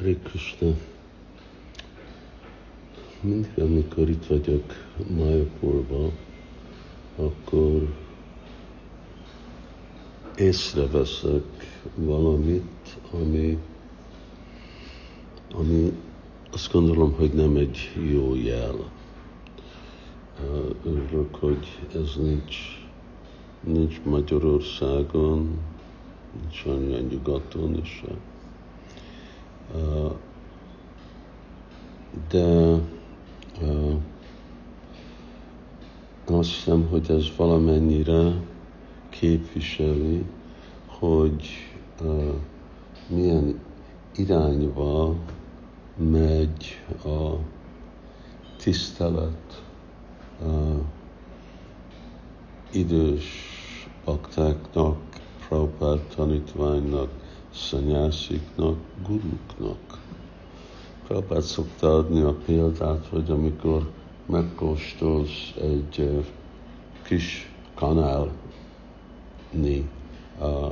[0.00, 0.74] Hare Krishna.
[3.20, 4.64] Mindig, amikor itt vagyok
[5.16, 6.10] Mayapurba,
[7.16, 7.94] akkor
[10.36, 11.42] észreveszek
[11.94, 13.58] valamit, ami,
[15.54, 15.92] ami
[16.52, 18.90] azt gondolom, hogy nem egy jó jel.
[20.84, 22.56] Örülök, hogy ez nincs,
[23.60, 25.58] nincs Magyarországon,
[26.40, 28.02] nincs olyan nyugaton is.
[32.28, 32.76] De
[36.26, 38.32] azt hiszem, hogy ez valamennyire
[39.08, 40.24] képviseli,
[40.86, 41.48] hogy
[43.06, 43.60] milyen
[44.16, 45.14] irányba
[45.96, 47.34] megy a
[48.56, 49.62] tisztelet
[50.42, 50.78] uh,
[52.72, 53.24] idős
[54.04, 54.96] baktáknak,
[55.48, 57.10] Prabhupád tanítványnak,
[57.54, 59.98] szanyásziknak, guruknak.
[61.06, 63.90] Prabhupád szokta adni a példát, hogy amikor
[64.26, 66.24] megkóstolsz egy
[67.02, 68.30] kis kanálni
[70.40, 70.66] a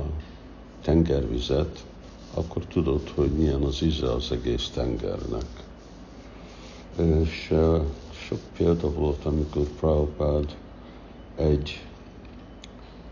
[0.81, 1.85] tengervizet,
[2.33, 5.45] akkor tudod, hogy milyen az íze az egész tengernek.
[6.97, 7.53] És
[8.11, 10.55] sok példa volt, amikor Prabhupád
[11.35, 11.85] egy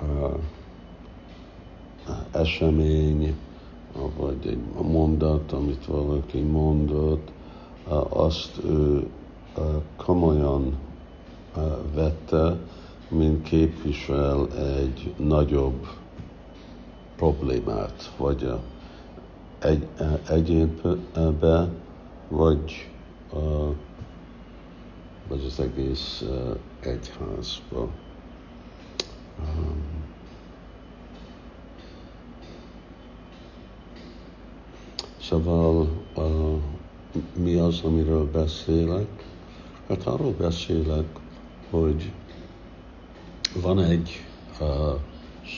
[0.01, 0.39] uh,
[2.31, 3.35] esemény,
[4.17, 7.31] vagy egy mondat, amit valaki mondott,
[8.09, 9.07] azt ő
[9.95, 10.77] komolyan
[11.93, 12.57] vette,
[13.09, 15.87] mint képvisel egy nagyobb
[17.15, 18.51] problémát, vagy
[19.59, 19.87] egy,
[20.29, 21.69] egyénbe,
[22.29, 22.89] vagy,
[25.27, 26.23] vagy az egész
[26.79, 27.87] egyházba.
[35.27, 35.87] Szóval
[37.35, 39.07] mi az, amiről beszélek?
[39.87, 41.05] Hát arról beszélek,
[41.69, 42.11] hogy
[43.61, 44.25] van egy
[44.59, 44.67] uh,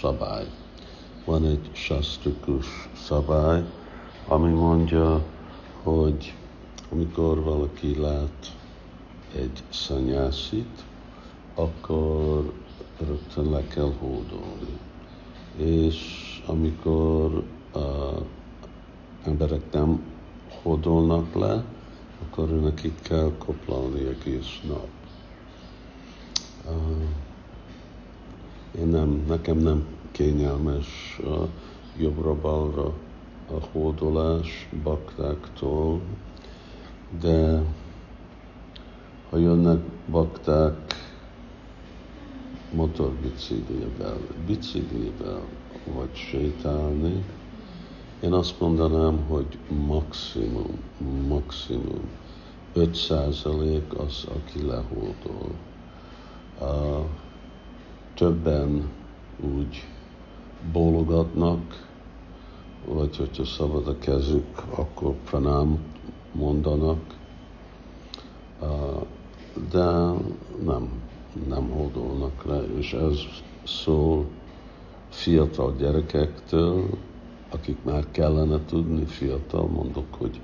[0.01, 0.45] szabály,
[1.25, 3.63] van egy sastrikus szabály,
[4.27, 5.23] ami mondja,
[5.83, 6.33] hogy
[6.91, 8.55] amikor valaki lát
[9.35, 10.83] egy szanyászit,
[11.55, 12.53] akkor
[13.07, 14.79] rögtön le kell hódolni.
[15.57, 15.97] És
[16.45, 17.43] amikor
[17.73, 17.81] uh,
[19.23, 20.01] emberek nem
[20.61, 21.63] hódolnak le,
[22.23, 24.87] akkor nekik kell koplalni egész nap.
[28.79, 31.19] Én nem, nekem nem kényelmes
[31.97, 32.93] jobbra-balra
[33.47, 36.01] a hódolás baktáktól,
[37.19, 37.61] de
[39.29, 40.95] ha jönnek bakták
[42.71, 45.41] motorbiciklivel, biciklivel
[45.85, 47.23] vagy sétálni,
[48.21, 49.57] én azt mondanám, hogy
[49.87, 50.79] maximum,
[51.27, 52.09] maximum
[52.75, 55.51] 5% az, aki lehódol.
[56.59, 57.05] Uh,
[58.13, 58.89] többen
[59.55, 59.85] úgy
[60.71, 61.87] bólogatnak,
[62.85, 65.79] vagy hogyha szabad a kezük, akkor pranám
[66.31, 67.17] mondanak,
[69.71, 69.85] de
[70.63, 71.01] nem,
[71.47, 73.19] nem hódolnak le, és ez
[73.63, 74.25] szól
[75.09, 76.89] fiatal gyerekektől,
[77.49, 80.41] akik már kellene tudni, fiatal, mondok, hogy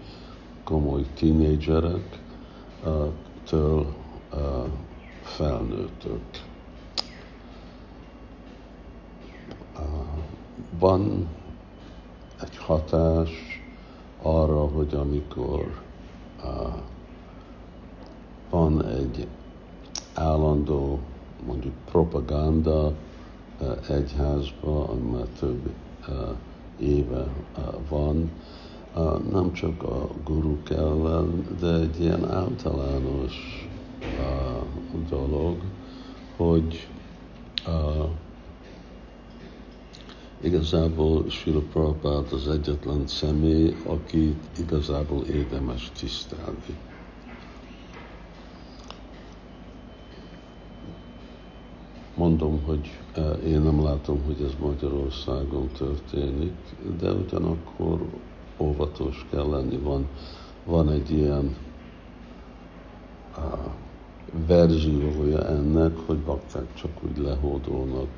[0.63, 2.19] komoly tínédzserek,
[3.43, 3.93] től
[5.21, 6.21] felnőttök.
[10.79, 11.27] Van
[12.41, 13.29] egy hatás
[14.21, 15.81] arra, hogy amikor
[18.49, 19.27] van egy
[20.13, 20.99] állandó,
[21.45, 22.93] mondjuk propaganda
[23.89, 25.69] egyházba, ami már több
[26.79, 27.27] éve
[27.89, 28.31] van,
[29.31, 33.67] nem csak a guruk ellen, de egy ilyen általános
[35.09, 35.57] dolog,
[36.35, 36.87] hogy
[40.41, 46.77] igazából Srila Prabhupád az egyetlen személy, akit igazából érdemes tisztelni.
[52.15, 56.53] Mondom, hogy e, én nem látom, hogy ez Magyarországon történik,
[56.99, 58.05] de ugyanakkor
[58.57, 59.77] óvatos kell lenni.
[59.77, 60.07] Van,
[60.65, 61.55] van egy ilyen
[63.35, 63.39] a,
[64.47, 68.09] verziója ennek, hogy bakták csak úgy lehódolnak,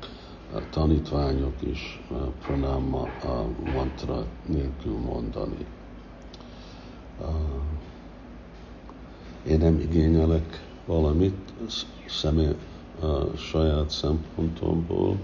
[0.70, 5.66] tanítványok is a pranáma a mantra nélkül mondani.
[9.46, 11.52] Én nem igényelek valamit
[12.06, 12.56] személy,
[13.00, 15.16] a saját szempontomból,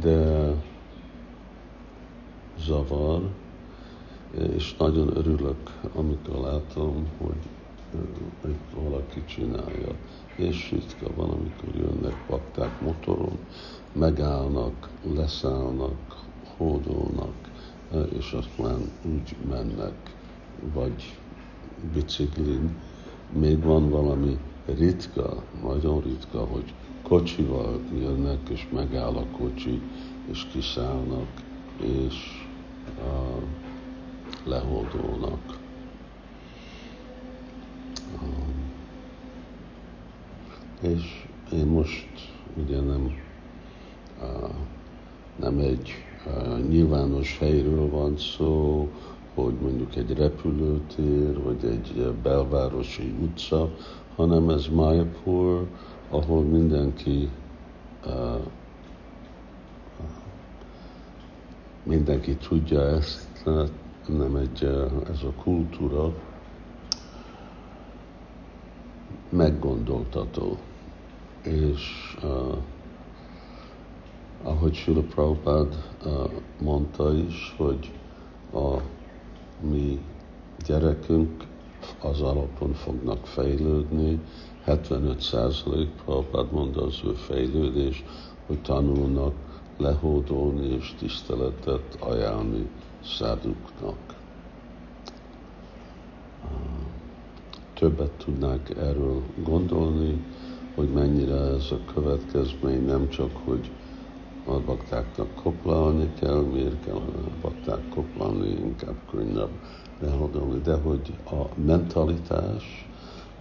[0.00, 0.50] de
[2.58, 3.22] zavar,
[4.54, 7.48] és nagyon örülök, amikor látom, hogy
[8.40, 9.94] hogy valaki csinálja.
[10.36, 13.38] És ritka van, amikor jönnek bakták motoron,
[13.92, 16.24] megállnak, leszállnak,
[16.56, 17.34] hódolnak,
[18.18, 20.14] és aztán úgy mennek,
[20.74, 21.18] vagy
[21.94, 22.76] biciklin.
[23.32, 29.80] Még van valami ritka, nagyon ritka, hogy kocsival jönnek, és megáll a kocsi,
[30.30, 31.28] és kiszállnak,
[31.82, 32.46] és
[32.98, 33.42] uh,
[34.44, 35.58] lehódolnak.
[40.80, 42.08] És én most
[42.56, 43.14] ugye nem,
[45.36, 45.90] nem egy
[46.68, 48.88] nyilvános helyről van szó,
[49.36, 53.70] hogy mondjuk egy repülőtér, vagy egy belvárosi utca,
[54.16, 55.66] hanem ez Mayapur,
[56.10, 57.28] ahol mindenki
[61.82, 63.44] mindenki tudja ezt,
[64.06, 64.64] nem egy,
[65.10, 66.12] ez a kultúra,
[69.28, 70.56] meggondoltató.
[71.42, 72.56] És uh,
[74.42, 75.74] ahogy Sula Prabhupád
[76.60, 77.92] mondta is, hogy
[78.52, 78.80] a
[79.60, 80.00] mi
[80.66, 81.44] gyerekünk
[82.02, 84.20] az alapon fognak fejlődni,
[84.66, 88.04] 75% Prabhupád mondta az ő fejlődés,
[88.46, 89.34] hogy tanulnak
[89.78, 92.68] lehódolni és tiszteletet ajánlni
[93.04, 94.16] száduknak.
[97.78, 100.24] többet tudnák erről gondolni,
[100.74, 103.70] hogy mennyire ez a következmény nem csak, hogy
[104.46, 107.10] a baktáknak koplalni kell, miért kell a
[107.40, 109.50] bakták koplalni, inkább könnyebb
[110.02, 112.88] elhadolni, de hogy a mentalitás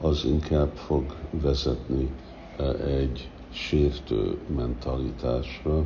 [0.01, 2.09] az inkább fog vezetni
[2.57, 5.83] e, egy sértő mentalitásra,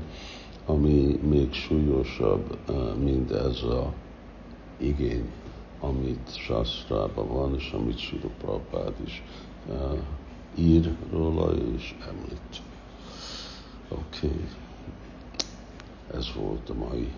[0.65, 2.73] ami még súlyosabb, e,
[3.03, 3.93] mint ez a
[4.77, 5.29] igény
[5.79, 9.23] amit Sastrában van, és amit Sila Prabhupád is
[9.67, 9.97] uh,
[10.55, 12.61] ír róla és említ.
[13.89, 14.68] Oké, okay.
[16.13, 17.13] Ez volt a mai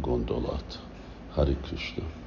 [0.00, 0.80] gondolat.
[1.30, 2.23] Hari Krishna.